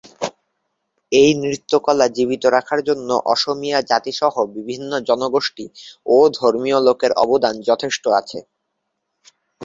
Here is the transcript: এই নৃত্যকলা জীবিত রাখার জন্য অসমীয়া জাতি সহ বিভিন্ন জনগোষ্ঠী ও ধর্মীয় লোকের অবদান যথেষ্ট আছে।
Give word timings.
এই 1.11 1.31
নৃত্যকলা 1.41 2.05
জীবিত 2.15 2.43
রাখার 2.55 2.79
জন্য 2.83 3.09
অসমীয়া 3.33 3.79
জাতি 3.89 4.11
সহ 4.19 4.33
বিভিন্ন 4.55 4.91
জনগোষ্ঠী 5.09 5.65
ও 6.05 6.17
ধর্মীয় 6.37 6.79
লোকের 6.87 7.11
অবদান 7.23 7.55
যথেষ্ট 7.69 8.03
আছে। 8.19 8.39